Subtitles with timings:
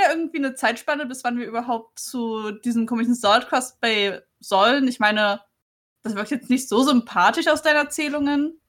[0.00, 4.88] wir irgendwie eine Zeitspanne, bis wann wir überhaupt zu diesem komischen Salt Crust Bay sollen?
[4.88, 5.40] Ich meine,
[6.02, 8.60] das wirkt jetzt nicht so sympathisch aus deinen Erzählungen.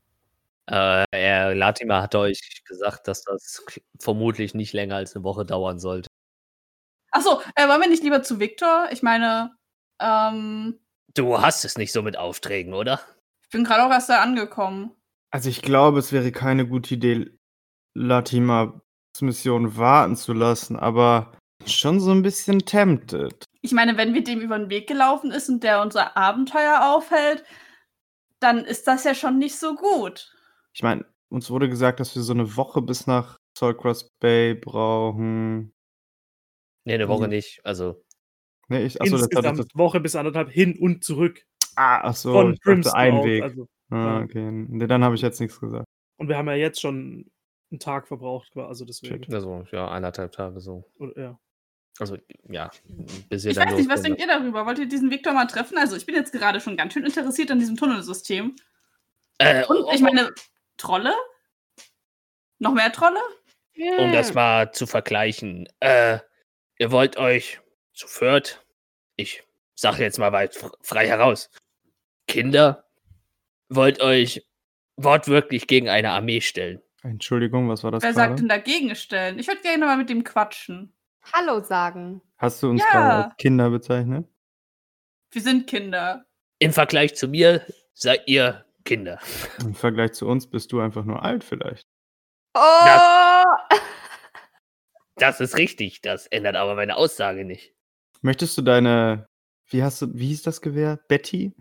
[0.70, 3.64] Äh, er, Latimer hat euch gesagt, dass das
[4.00, 6.08] vermutlich nicht länger als eine Woche dauern sollte.
[7.12, 8.88] Achso, äh, wollen wir nicht lieber zu Victor?
[8.92, 9.56] Ich meine,
[10.00, 10.80] ähm,
[11.14, 13.02] Du hast es nicht so mit Aufträgen, oder?
[13.44, 14.96] ich bin gerade auch erst da angekommen.
[15.30, 17.32] Also ich glaube, es wäre keine gute Idee,
[17.94, 18.70] Latimas
[19.22, 21.32] Mission warten zu lassen, aber
[21.66, 23.46] schon so ein bisschen tempted.
[23.62, 27.44] Ich meine, wenn wir dem über den Weg gelaufen ist und der unser Abenteuer aufhält,
[28.40, 30.36] dann ist das ja schon nicht so gut.
[30.74, 35.74] Ich meine, uns wurde gesagt, dass wir so eine Woche bis nach Saltcross Bay brauchen.
[36.86, 37.30] Nee, eine Woche Mhm.
[37.30, 37.62] nicht.
[37.66, 38.04] Also,
[38.70, 39.78] Nee, ich, achso, das Insgesamt jetzt.
[39.78, 41.44] Woche bis anderthalb hin und zurück
[41.76, 43.24] Ah, achso, von ich dachte Brimstone ein.
[43.24, 43.44] Weg.
[43.44, 44.50] Also, Ah, okay.
[44.52, 45.86] Nee, dann habe ich jetzt nichts gesagt.
[46.18, 47.30] und wir haben ja jetzt schon
[47.72, 49.34] einen Tag verbraucht, also deswegen.
[49.34, 50.84] Also ja, eineinhalb Tage so.
[51.00, 51.40] Oder, ja.
[52.00, 52.18] Also,
[52.50, 52.72] ja,
[53.30, 54.66] bis ihr Ich dann weiß nicht, was denkt ihr darüber?
[54.66, 55.78] Wollt ihr diesen Victor mal treffen?
[55.78, 58.56] Also, ich bin jetzt gerade schon ganz schön interessiert an diesem Tunnelsystem.
[59.40, 60.32] äh, Und ich meine,
[60.78, 61.14] Trolle?
[62.60, 63.20] Noch mehr Trolle?
[63.98, 66.20] um das mal zu vergleichen, äh,
[66.78, 67.60] ihr wollt euch
[67.94, 68.64] zu viert,
[69.16, 69.44] ich
[69.76, 71.50] sage jetzt mal weit fr- frei heraus,
[72.28, 72.86] Kinder,
[73.70, 74.46] wollt euch
[74.98, 76.82] wortwörtlich gegen eine Armee stellen.
[77.02, 79.40] Entschuldigung, was war das Wer sagt denn dagegen stellen?
[79.40, 80.94] Ich würde gerne mal mit dem quatschen.
[81.34, 82.22] Hallo sagen.
[82.38, 82.92] Hast du uns Ja.
[82.92, 84.28] gerade als Kinder bezeichnet?
[85.32, 86.26] Wir sind Kinder.
[86.60, 89.20] Im Vergleich zu mir seid ihr Kinder.
[89.62, 91.88] Im Vergleich zu uns bist du einfach nur alt vielleicht.
[92.56, 93.44] Oh!
[95.16, 97.76] Das ist richtig, das ändert aber meine Aussage nicht.
[98.22, 99.28] Möchtest du deine,
[99.70, 100.98] wie hast du, wie hieß das Gewehr?
[101.08, 101.54] Betty?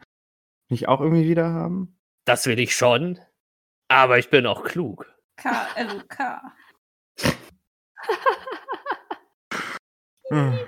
[0.70, 2.00] Nicht auch irgendwie wieder haben?
[2.24, 3.18] Das will ich schon,
[3.88, 5.12] aber ich bin auch klug.
[5.40, 6.52] K-L-U-K.
[10.32, 10.58] Hm.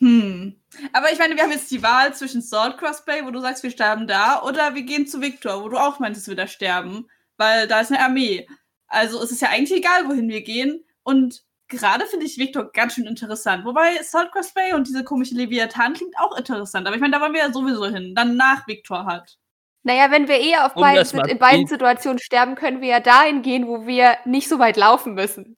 [0.00, 0.60] Hm.
[0.92, 3.70] Aber ich meine, wir haben jetzt die Wahl zwischen Saltcross Bay, wo du sagst, wir
[3.70, 7.08] sterben da, oder wir gehen zu Victor, wo du auch meintest, wir da sterben,
[7.38, 8.46] weil da ist eine Armee.
[8.86, 10.84] Also es ist ja eigentlich egal, wohin wir gehen.
[11.02, 13.64] Und gerade finde ich Victor ganz schön interessant.
[13.64, 16.86] Wobei Saltcross Bay und diese komische Leviathan klingt auch interessant.
[16.86, 18.14] Aber ich meine, da wollen wir ja sowieso hin.
[18.14, 19.38] Dann nach Victor halt.
[19.82, 23.00] Naja, wenn wir eh auf Um beiden, mal in beiden Situationen sterben, können wir ja
[23.00, 25.56] dahin gehen, wo wir nicht so weit laufen müssen.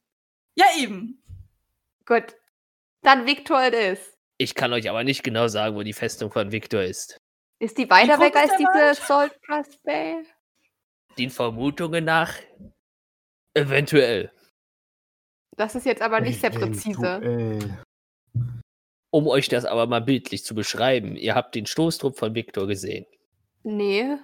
[0.54, 1.22] Ja, eben.
[2.06, 2.36] Gut.
[3.02, 4.18] Dann Victor it is.
[4.36, 7.18] Ich kann euch aber nicht genau sagen, wo die Festung von Victor ist.
[7.58, 9.06] Ist die weiter weg ist als diese?
[9.06, 10.22] Salt Crust Bay?
[11.18, 12.34] Den Vermutungen nach
[13.54, 14.32] eventuell.
[15.56, 17.84] Das ist jetzt aber nicht sehr präzise.
[19.10, 23.06] Um euch das aber mal bildlich zu beschreiben, ihr habt den Stoßtrupp von Victor gesehen.
[23.62, 24.16] Nee.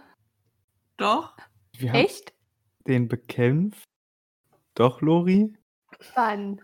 [0.96, 1.36] Doch.
[1.72, 2.32] Wir haben Echt?
[2.86, 3.88] den bekämpft?
[4.74, 5.54] Doch, Lori?
[6.14, 6.60] Wann?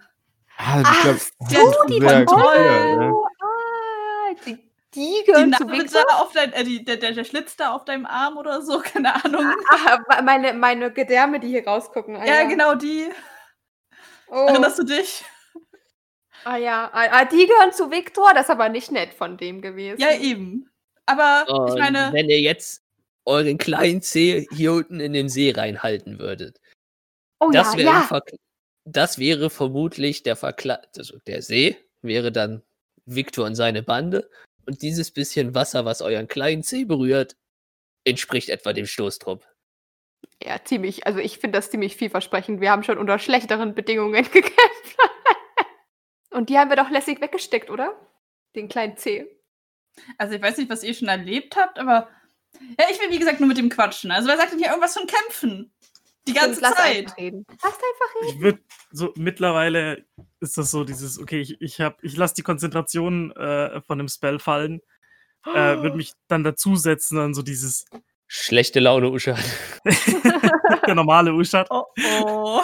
[0.57, 3.13] Ah, ich Ach glaub, so, die gut, ja, ne?
[3.41, 6.05] Ah, die, die Die gehören zu Narbe Victor?
[6.09, 8.79] da auf dein, äh, die, der, der, der Schlitz da auf deinem Arm oder so,
[8.85, 9.55] keine Ahnung.
[9.69, 12.17] Ah, meine, meine Gedärme, die hier rausgucken.
[12.17, 13.09] Ah, ja, genau die.
[14.29, 14.47] Oh.
[14.47, 15.25] Erinnerst du dich?
[16.45, 19.61] Ah ja, ah, ah, die gehören zu Victor, das ist aber nicht nett von dem
[19.63, 20.01] gewesen.
[20.01, 20.69] Ja, eben.
[21.07, 22.83] Aber Und ich meine, wenn ihr jetzt
[23.25, 26.61] euren kleinen Zeh hier unten in den See reinhalten würdet,
[27.41, 28.21] oh das, ja, wäre ja.
[28.85, 32.63] Das wäre vermutlich der Verkla also der See wäre dann
[33.07, 34.29] Victor und seine Bande
[34.67, 37.37] und dieses bisschen Wasser, was euren kleinen Zeh berührt,
[38.05, 39.47] entspricht etwa dem Stoßtrupp.
[40.43, 42.61] Ja, ziemlich, also ich finde das ziemlich vielversprechend.
[42.61, 44.99] Wir haben schon unter schlechteren Bedingungen gekämpft.
[46.31, 47.95] Und die haben wir doch lässig weggesteckt, oder?
[48.57, 49.42] Den kleinen C.
[50.19, 52.09] also ich weiß nicht, was ihr schon erlebt habt, aber
[52.79, 54.11] ja, ich will wie gesagt nur mit dem quatschen.
[54.11, 55.73] Also wer sagt denn hier irgendwas von kämpfen?
[56.29, 56.97] Die ganze Lass Zeit.
[56.97, 57.45] einfach reden.
[57.63, 58.29] Lass einfach reden.
[58.29, 58.59] Ich würde
[58.93, 60.05] so mittlerweile
[60.41, 64.09] ist das so dieses okay, ich ich habe ich lasse die Konzentration äh, von dem
[64.09, 64.81] Spell fallen,
[65.47, 67.87] äh, würde mich dann dazusetzen an so dieses
[68.35, 69.37] Schlechte Laune, Usha.
[70.87, 71.67] der normale Uschat.
[71.71, 71.85] Oh,
[72.25, 72.63] oh.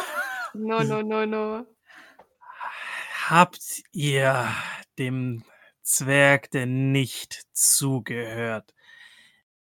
[0.55, 1.67] No, no, no, no.
[3.27, 4.49] Habt ihr
[4.99, 5.45] dem
[5.89, 8.75] Zwerg denn nicht zugehört?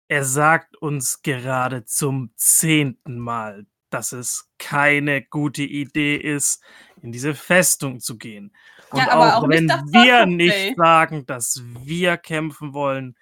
[0.08, 6.64] Er sagt uns gerade zum zehnten Mal, dass es keine gute Idee ist,
[7.00, 8.52] in diese Festung zu gehen.
[8.90, 10.74] Und Ja, auch, auch wenn wir Startup nicht Day.
[10.76, 13.16] sagen, dass wir kämpfen wollen,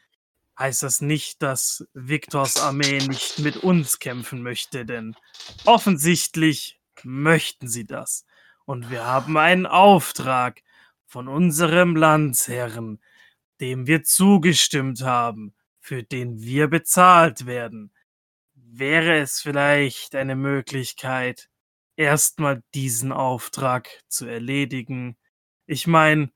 [0.59, 5.15] heißt das nicht, dass Viktors Armee nicht mit uns kämpfen möchte, denn
[5.67, 8.25] offensichtlich möchten sie das.
[8.65, 10.63] Und wir haben einen Auftrag
[11.15, 13.01] von unserem Landsherren,
[13.61, 17.93] dem wir zugestimmt haben, für den wir bezahlt werden.
[18.57, 21.49] Wäre es vielleicht eine Möglichkeit,
[21.95, 25.17] erstmal diesen Auftrag zu erledigen,
[25.67, 26.33] Ich meine,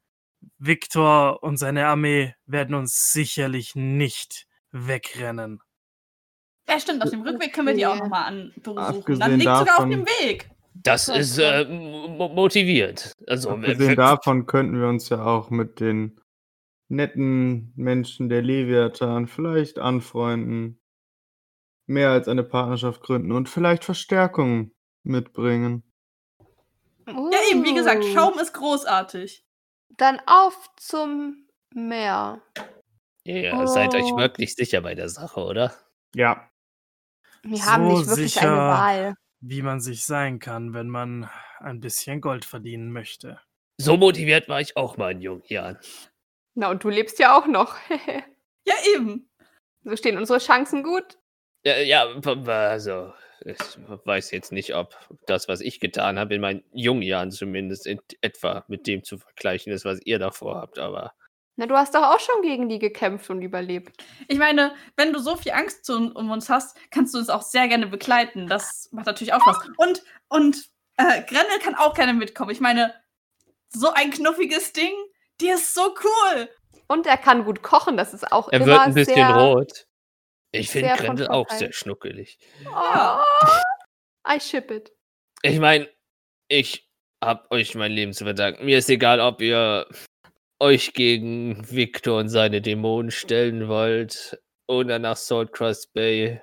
[0.58, 5.60] Viktor und seine Armee werden uns sicherlich nicht wegrennen.
[6.68, 7.02] Ja, stimmt.
[7.02, 8.02] Auf dem Rückweg können wir die auch Okay.
[8.02, 9.18] nochmal an besuchen.
[9.18, 10.48] Dann liegt sogar auf dem Weg.
[10.82, 11.42] Das ist so.
[11.42, 13.12] äh, mo- motiviert.
[13.26, 16.20] Also, Abgesehen davon könnten wir uns ja auch mit den
[16.88, 20.80] netten Menschen der Leviathan vielleicht anfreunden,
[21.86, 24.72] mehr als eine Partnerschaft gründen und vielleicht Verstärkung
[25.02, 25.82] mitbringen.
[27.06, 29.44] Ja, eben, wie gesagt, Uh, Schaum ist großartig.
[29.96, 32.40] Dann auf zum Meer.
[33.24, 34.16] ihr seid euch Oh.
[34.18, 35.74] wirklich sicher bei der Sache, oder?
[36.14, 36.48] Ja,
[37.42, 38.48] Wir haben So nicht wirklich sicher.
[38.48, 39.14] eine Wahl.
[39.40, 41.30] Wie man sich sein kann, wenn man
[41.60, 43.40] ein bisschen Gold verdienen möchte.
[43.80, 45.78] So motiviert war ich auch mal in jungen Jahren.
[46.54, 47.76] Na, und du lebst ja auch noch.
[48.66, 49.30] Ja, eben.
[49.82, 51.16] so stehen unsere Chancen gut.
[51.64, 53.14] Ja, ja, w- w- also,
[53.46, 53.56] ich
[54.04, 54.94] weiß jetzt nicht, ob
[55.26, 59.16] das, was ich getan habe, in meinen jungen Jahren zumindest in etwa mit dem zu
[59.16, 61.14] vergleichen ist, was ihr davor habt, aber
[61.58, 64.00] Na, du hast doch auch schon gegen die gekämpft und überlebt.
[64.28, 67.42] Ich meine, wenn du so viel Angst zu, um uns hast, kannst du uns auch
[67.42, 68.46] sehr gerne begleiten.
[68.46, 69.70] Das macht natürlich auch Spaß.
[69.76, 72.52] Und, und äh, Grendel kann auch gerne mitkommen.
[72.52, 72.94] Ich meine,
[73.70, 74.92] so ein knuffiges Ding,
[75.40, 76.48] die ist so cool.
[76.86, 79.86] Und er kann gut kochen, das ist auch er immer wird ein bisschen sehr, rot.
[80.52, 82.38] Ich finde Grendel auch sehr schnuckelig.
[82.66, 83.18] Oh,
[84.32, 84.92] I ship it.
[85.42, 85.88] Ich meine,
[86.46, 86.88] ich
[87.20, 88.64] hab euch mein Leben zu verdanken.
[88.64, 89.88] Mir ist egal, ob ihr
[90.60, 96.40] euch gegen Victor und seine Dämonen stellen wollt oder nach Saltcross Bay.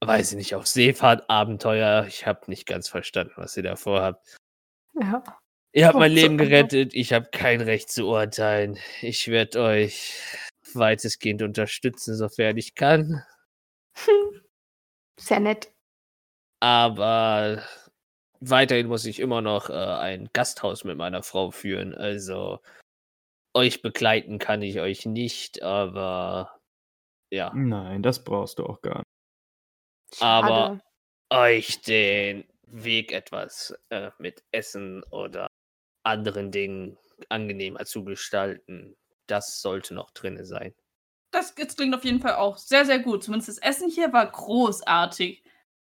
[0.00, 2.06] Weiß ich nicht, auf Seefahrtabenteuer.
[2.08, 4.36] Ich habe nicht ganz verstanden, was ihr davor habt.
[5.00, 5.22] Ja.
[5.72, 6.92] Ihr habt mein Leben gerettet.
[6.92, 8.78] Ich habe kein Recht zu urteilen.
[9.00, 10.20] Ich werde euch
[10.74, 13.22] weitestgehend unterstützen, sofern ich kann.
[15.18, 15.72] Sehr nett.
[16.60, 17.62] Aber
[18.40, 21.94] weiterhin muss ich immer noch äh, ein Gasthaus mit meiner Frau führen.
[21.94, 22.60] Also
[23.54, 26.58] euch begleiten kann ich euch nicht, aber
[27.30, 30.22] ja, nein, das brauchst du auch gar nicht.
[30.22, 30.80] Aber-
[31.30, 31.54] Schade.
[31.56, 35.48] euch den Weg etwas äh, mit Essen oder
[36.04, 38.96] anderen Dingen angenehmer zu gestalten.
[39.26, 40.74] Das sollte noch drinne sein.
[41.32, 43.24] Das, das klingt auf jeden Fall auch sehr, sehr gut.
[43.24, 45.42] Zumindest das Essen hier war großartig.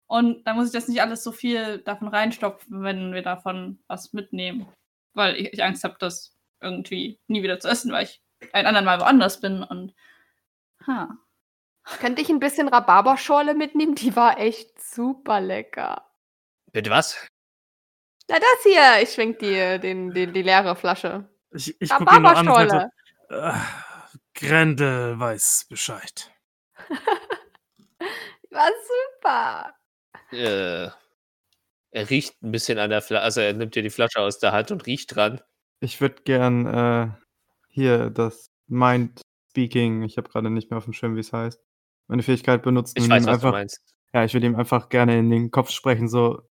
[0.08, 4.14] Und da muss ich das nicht alles so viel davon reinstopfen, wenn wir davon was
[4.14, 4.72] mitnehmen.
[5.16, 8.22] Weil ich, ich Angst habe, das irgendwie nie wieder zu essen, weil ich
[8.54, 9.64] ein anderen Mal woanders bin.
[9.64, 9.94] Und
[10.88, 11.10] ha.
[12.00, 13.96] Könnte ich ein bisschen Rhabarberschorle mitnehmen?
[13.96, 16.06] Die war echt super lecker.
[16.72, 17.28] Bitte was?
[18.30, 19.02] Na, das hier.
[19.02, 21.28] Ich schwenk dir den, den, die leere Flasche.
[21.52, 22.90] Ich, ich Rhabarberschorle.
[23.30, 23.54] äh,
[24.34, 26.32] Grendel weiß Bescheid.
[28.50, 28.70] War
[29.20, 29.74] super.
[30.32, 30.90] Äh,
[31.92, 34.52] er riecht ein bisschen an der Flasche, also er nimmt dir die Flasche aus der
[34.54, 35.42] Hand und riecht dran.
[35.84, 37.10] Ich würde gern äh,
[37.68, 41.60] hier das Mind Speaking, ich habe gerade nicht mehr auf dem Schirm, wie es heißt,
[42.08, 42.94] meine Fähigkeit benutzen.
[42.96, 43.82] Ich und weiß, ihm was einfach, du meinst.
[44.14, 46.48] Ja, ich würde ihm einfach gerne in den Kopf sprechen, so.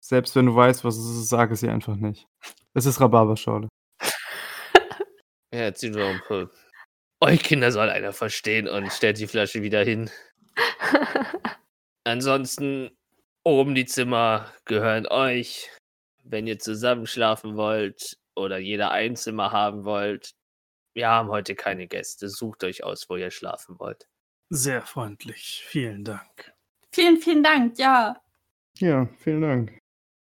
[0.00, 2.26] Selbst wenn du weißt, was es ist, sag es ihr einfach nicht.
[2.74, 3.68] Es ist Rhabarberschorle.
[5.52, 6.50] Ja, erzähl nur ein paar.
[7.20, 10.10] Euch Kinder soll einer verstehen und stellt die Flasche wieder hin.
[12.04, 12.90] Ansonsten,
[13.44, 15.70] oben die Zimmer gehören euch.
[16.24, 20.34] Wenn ihr zusammen schlafen wollt oder jeder ein Zimmer haben wollt,
[20.94, 22.28] wir haben heute keine Gäste.
[22.28, 24.06] Sucht euch aus, wo ihr schlafen wollt.
[24.50, 25.64] Sehr freundlich.
[25.66, 26.54] Vielen Dank.
[26.92, 27.78] Vielen, vielen Dank.
[27.78, 28.22] Ja.
[28.78, 29.78] Ja, vielen Dank.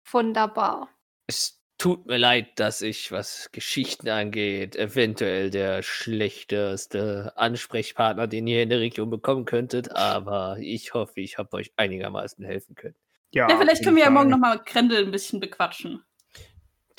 [0.09, 0.89] Wunderbar.
[1.27, 8.63] Es tut mir leid, dass ich, was Geschichten angeht, eventuell der schlechteste Ansprechpartner, den ihr
[8.63, 12.95] in der Region bekommen könntet, aber ich hoffe, ich habe euch einigermaßen helfen können.
[13.31, 16.03] ja, vielleicht können wir ja morgen nochmal Grendel ein bisschen bequatschen.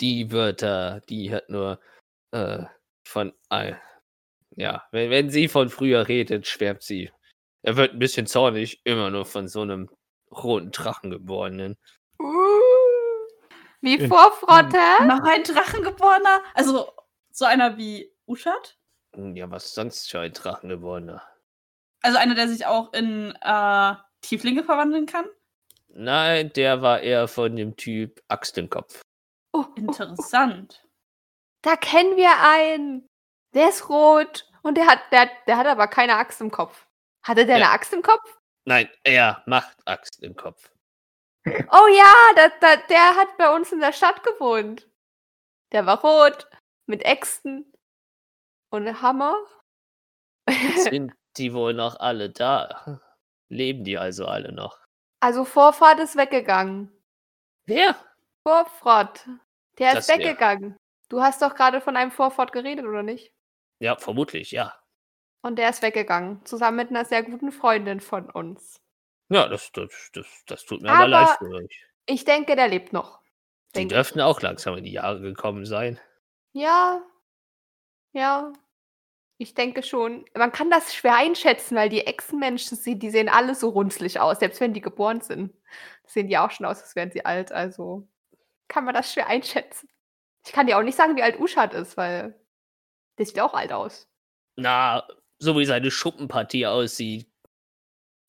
[0.01, 1.81] Die Wörter, die hat nur
[2.33, 2.65] äh,
[3.07, 3.33] von.
[3.51, 3.75] Äh,
[4.57, 7.11] ja, wenn, wenn sie von früher redet, schwärmt sie.
[7.63, 9.91] Er wird ein bisschen zornig, immer nur von so einem
[10.31, 11.77] roten Drachengeborenen.
[12.19, 12.27] Uh,
[13.81, 14.79] wie Vorfrotte.
[15.07, 16.43] Noch ein Drachengeborener?
[16.55, 16.91] Also
[17.31, 18.79] so einer wie Uschat?
[19.17, 21.23] Ja, was sonst für ein Drachengeborener?
[22.03, 25.27] Also einer, der sich auch in äh, Tieflinge verwandeln kann?
[25.89, 29.03] Nein, der war eher von dem Typ Axt im Kopf.
[29.57, 30.87] Oh, oh, oh, Interessant.
[31.63, 33.07] da kennen wir einen.
[33.55, 34.51] Der ist rot.
[34.63, 36.87] Und der hat, der, der hat aber keine Axt im Kopf.
[37.25, 37.65] Hatte der Ja.
[37.67, 38.39] eine Axt im Kopf?
[38.67, 40.71] Nein, er macht Axt im Kopf.
[41.47, 44.89] Oh ja, da, da, der hat bei uns in der Stadt gewohnt.
[45.73, 46.49] Der war rot,
[46.87, 47.73] mit Äxten
[48.71, 49.37] und einem Hammer.
[50.77, 53.01] Sind die wohl noch alle da?
[53.49, 54.79] Leben die also alle noch?
[55.21, 56.93] also Vorfahrt ist weggegangen.
[57.67, 57.97] Wer?
[58.47, 59.27] Vorfrott.
[59.79, 60.77] Der ist Das wär- weggegangen.
[61.09, 63.33] Du hast doch gerade von einem Vorfahrt geredet, oder nicht?
[63.79, 64.75] Ja, vermutlich, ja.
[65.43, 68.81] Und der ist weggegangen, zusammen mit einer sehr guten Freundin von uns.
[69.29, 71.87] Ja, das, das, das, das tut mir aber, leid für euch.
[72.07, 73.21] Ich denke, der lebt noch.
[73.77, 76.01] Die dürften auch langsam in die Jahre gekommen sein.
[76.53, 77.03] Ja.
[78.13, 78.53] Ja.
[79.39, 80.25] Ich denke schon.
[80.35, 84.61] Man kann das schwer einschätzen, weil die Echsenmenschen, die sehen alle so runzlig aus, selbst
[84.61, 85.53] wenn die geboren sind.
[86.07, 87.53] Sehen die auch schon aus, als wären sie alt.
[87.53, 88.09] Also
[88.69, 89.89] kann man das schwer einschätzen.
[90.45, 92.39] Ich kann dir auch nicht sagen, wie alt Uschat ist, weil
[93.19, 94.09] der sieht auch alt aus.
[94.57, 95.07] Na,
[95.39, 97.29] so wie seine Schuppenpartie aussieht,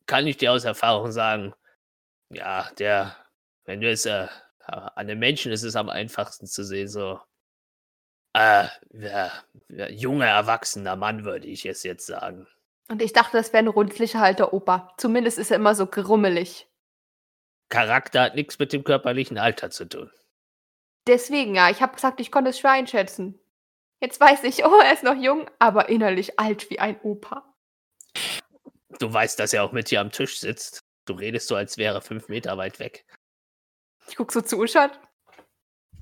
[0.05, 1.53] kann ich dir aus Erfahrung sagen,
[2.29, 3.15] ja, der,
[3.65, 4.27] wenn du es, äh,
[4.59, 7.19] an den Menschen ist es am einfachsten zu sehen, so,
[8.33, 9.31] äh, wer,
[9.67, 12.47] wer, junger, erwachsener Mann, würde ich es jetzt sagen.
[12.89, 14.93] Und ich dachte, das wäre ein runzlicher alter Opa.
[14.97, 16.67] Zumindest ist er immer so grummelig.
[17.69, 20.09] Charakter hat nichts mit dem körperlichen Alter zu tun.
[21.07, 23.39] Deswegen, ja, ich habe gesagt, ich konnte es schwer einschätzen.
[24.01, 27.43] Jetzt weiß ich, oh, er ist noch jung, aber innerlich alt wie ein Opa.
[28.99, 30.81] Du weißt, dass er auch mit dir am Tisch sitzt.
[31.05, 33.05] Du redest so, als wäre er fünf Meter weit weg.
[34.07, 34.99] Ich guck so zu Uschat.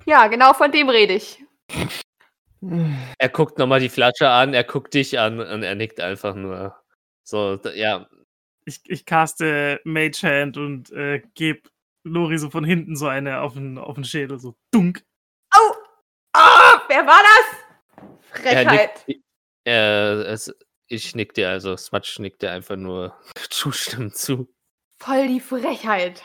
[0.05, 1.43] Ja, genau von dem rede ich.
[3.19, 6.75] Er guckt nochmal die Flasche an, er guckt dich an und er nickt einfach nur.
[7.23, 8.07] So, ja,
[8.65, 11.69] Ich, ich caste Mage Hand und äh, gebe
[12.05, 15.03] Lori so von hinten so eine auf den, auf den Schädel, so dunk.
[15.51, 15.75] Au!
[16.33, 17.65] Ah, wer war das?
[18.43, 19.07] er Frechheit.
[19.07, 19.23] nickt.
[19.67, 20.53] Äh, es,
[20.87, 23.19] ich nick dir, also Smudge nickt dir einfach nur
[23.49, 24.53] zustimmend zu.
[25.01, 26.21] Voll die Frechheit.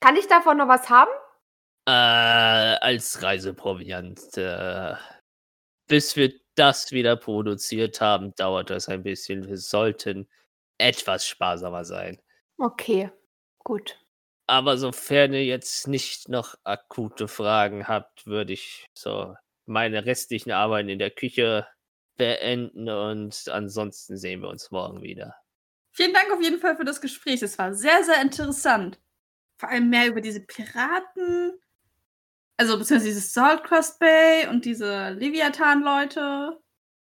[0.00, 1.10] Kann ich davon noch was haben?
[1.86, 4.36] Äh, als Reiseproviant.
[4.38, 4.94] Äh,
[5.86, 9.46] bis wir das wieder produziert haben, dauert das ein bisschen.
[9.46, 10.28] Wir sollten
[10.78, 12.20] etwas sparsamer sein.
[12.58, 13.10] Okay,
[13.58, 13.98] gut.
[14.46, 19.34] Aber sofern ihr jetzt nicht noch akute Fragen habt, würde ich so
[19.66, 21.66] meine restlichen Arbeiten in der Küche
[22.16, 25.34] beenden und ansonsten sehen wir uns morgen wieder.
[25.92, 27.42] Vielen Dank auf jeden Fall für das Gespräch.
[27.42, 29.00] Es war sehr, sehr interessant.
[29.56, 31.58] Vor allem mehr über diese Piraten,
[32.56, 33.62] also beziehungsweise dieses Salt
[33.98, 36.60] Bay und diese Leviathan-Leute.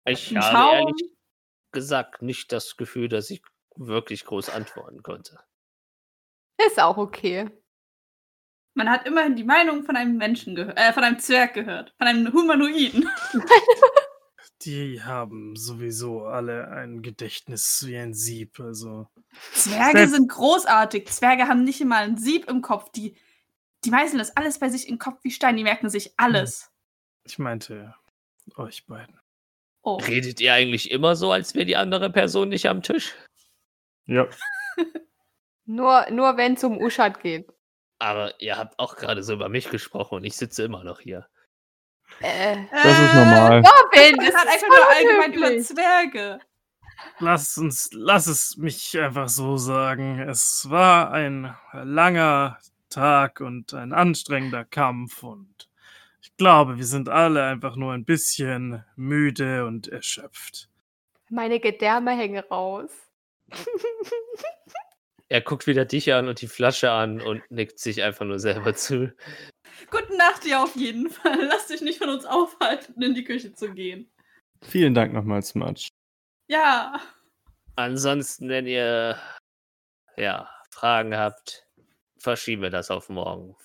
[0.06, 0.74] Ich habe Schaum.
[0.74, 1.10] ehrlich
[1.72, 3.42] gesagt nicht das Gefühl, dass ich
[3.74, 5.40] wirklich groß antworten konnte.
[6.66, 7.50] Ist auch okay.
[8.74, 12.06] Man hat immerhin die Meinung von einem Menschen gehört, äh, von einem Zwerg gehört, von
[12.06, 13.08] einem Humanoiden.
[14.62, 18.58] Die haben sowieso alle ein Gedächtnis wie ein Sieb.
[18.60, 19.08] Also
[19.52, 21.06] Zwerge Selbst- sind großartig.
[21.08, 22.90] Zwerge haben nicht mal ein Sieb im Kopf.
[22.92, 23.16] Die,
[23.84, 25.56] die meißeln das alles bei sich im Kopf wie Stein.
[25.56, 26.70] Die merken sich alles.
[27.24, 27.94] ich meinte
[28.56, 29.20] euch beiden.
[29.82, 29.96] Oh.
[29.96, 33.14] Redet ihr eigentlich immer so, als wäre die andere Person nicht am Tisch?
[34.06, 34.26] Ja.
[35.66, 37.48] Nur, nur wenn es um Uschat geht.
[37.98, 41.26] Aber ihr habt auch gerade so über mich gesprochen und ich sitze immer noch hier.
[42.20, 43.62] Äh, Das ist normal.
[43.62, 45.62] Robin, Das das hat ist einfach nur allgemein über.
[45.62, 46.40] Zwerge.
[47.18, 50.20] Lass uns, lass es mich einfach so sagen.
[50.20, 52.58] Es war ein langer
[52.90, 55.68] Tag und ein anstrengender Kampf und
[56.20, 60.68] ich glaube, wir sind alle einfach nur ein bisschen müde und erschöpft.
[61.30, 62.90] Meine Gedärme hängen raus.
[65.28, 68.74] Er guckt wieder dich an und die Flasche an und nickt sich einfach nur selber
[68.74, 69.12] zu.
[69.90, 71.44] Gute Nacht dir auf jeden Fall.
[71.48, 74.10] Lass dich nicht von uns aufhalten, in die Küche zu gehen.
[74.62, 75.88] Vielen Dank nochmal, Smudge.
[76.48, 77.00] Ja.
[77.76, 79.18] Ansonsten, wenn ihr
[80.16, 81.66] ja, Fragen habt,
[82.18, 83.56] verschieben wir das auf morgen.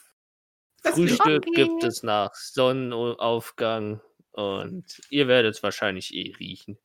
[0.81, 1.51] Das Frühstück okay.
[1.51, 4.01] gibt es nach Sonnenaufgang
[4.31, 6.77] und ihr werdet es wahrscheinlich eh riechen.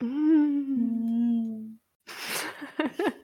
[0.00, 1.78] Mm.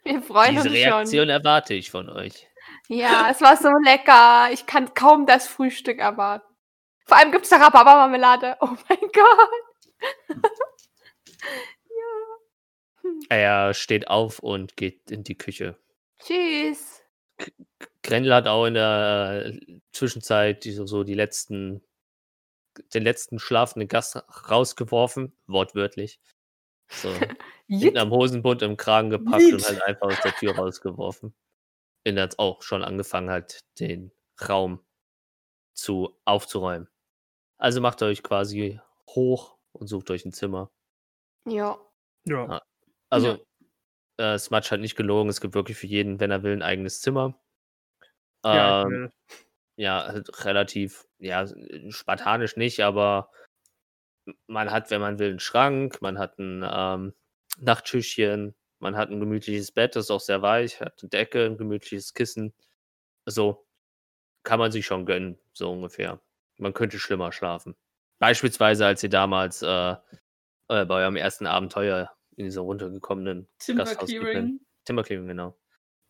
[0.04, 1.28] Wir freuen Diese uns Reaktion schon.
[1.28, 2.48] erwarte ich von euch.
[2.88, 4.50] Ja, es war so lecker.
[4.52, 6.46] Ich kann kaum das Frühstück erwarten.
[7.06, 8.56] Vor allem gibt es da Rhabarbermarmelade.
[8.60, 10.38] Oh mein Gott.
[13.28, 15.76] Er steht auf und geht in die Küche.
[16.20, 17.02] Tschüss.
[18.02, 21.82] Grendel hat auch in der äh, Zwischenzeit die, so die letzten,
[22.94, 24.16] den letzten schlafenden Gast
[24.50, 26.20] rausgeworfen, wortwörtlich.
[26.90, 27.08] So
[27.68, 29.66] hinten am Hosenbund im Kragen gepackt und Yeet.
[29.68, 31.34] halt einfach aus der Tür rausgeworfen.
[32.06, 34.12] Und er hat auch schon angefangen, halt den
[34.48, 34.80] Raum
[35.74, 36.88] zu aufzuräumen.
[37.58, 40.70] Also macht euch quasi hoch und sucht euch ein Zimmer.
[41.46, 41.78] Ja.
[42.24, 42.62] Ja.
[43.10, 43.44] Also,
[44.18, 47.00] äh, Smudge hat nicht gelogen, es gibt wirklich für jeden, wenn er will, ein eigenes
[47.00, 47.38] Zimmer.
[48.44, 49.34] ja, Ähm, äh,
[49.82, 51.46] ja, halt relativ, ja,
[51.88, 53.30] spartanisch nicht, aber
[54.46, 57.14] man hat, wenn man will, einen Schrank, man hat ein ähm,
[57.58, 61.56] Nachttischchen, man hat ein gemütliches Bett, das ist auch sehr weich, hat eine Decke, ein
[61.56, 62.54] gemütliches Kissen.
[63.26, 63.66] So
[64.42, 66.20] kann man sich schon gönnen, so ungefähr.
[66.56, 67.76] man könnte schlimmer schlafen.
[68.18, 69.96] Beispielsweise, als ihr damals äh,
[70.68, 74.60] äh, bei eurem ersten Abenteuer in dieser runtergekommenen Timber Gasthaus Clearing.
[74.84, 75.58] Timberclearing, genau.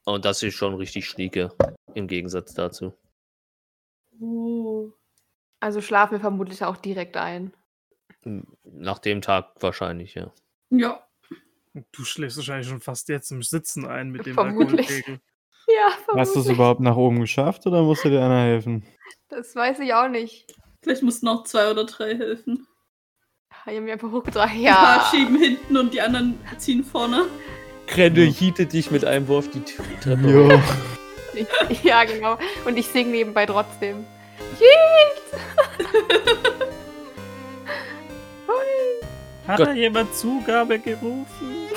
[0.04, 1.50] Und das ist schon richtig schnieke,
[1.94, 2.94] im Gegensatz dazu.
[4.18, 4.92] Uh.
[5.60, 7.52] Also schlafen wir vermutlich auch direkt ein.
[8.64, 10.32] Nach dem Tag wahrscheinlich, ja.
[10.70, 11.06] Ja.
[11.92, 14.80] Du schläfst wahrscheinlich schon fast jetzt im Sitzen ein mit dem Vermutlich.
[14.88, 15.20] Alkoholpegel.
[15.68, 16.54] Ja, Hast du es vermutlich.
[16.56, 18.84] überhaupt nach oben geschafft oder musste dir einer helfen?
[19.28, 20.52] Das weiß ich auch nicht.
[20.82, 22.66] Vielleicht mussten noch zwei oder drei helfen.
[23.66, 24.56] Ich habe mir einfach hochgetragen.
[24.56, 25.08] Ein paar Ja.
[25.12, 27.26] schieben hinten und die anderen ziehen vorne.
[27.86, 30.28] Grendel hietet dich mit einem Wurf die Treppe.
[30.28, 30.60] Jo.
[31.84, 32.36] ja, genau.
[32.64, 34.04] Und ich singe nebenbei trotzdem.
[34.58, 36.66] Yeet!
[39.50, 39.66] Hat Gott.
[39.68, 41.68] da jemand Zugabe gerufen?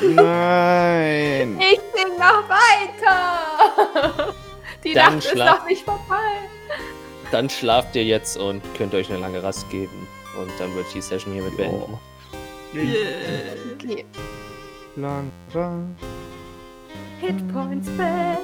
[0.00, 1.60] Nein.
[1.72, 4.34] ich sing noch weiter!
[4.84, 6.38] Die Dann Nacht ist schlaf- noch nicht vorbei.
[7.30, 10.08] Dann schlaft ihr jetzt und könnt euch eine lange Rast geben.
[10.38, 11.94] Und dann wird die Session hiermit beenden.
[11.94, 12.76] Oh.
[12.76, 13.54] Yeah.
[13.74, 14.04] Okay.
[14.96, 15.94] Lang, lang.
[17.20, 18.38] Hitpoints back.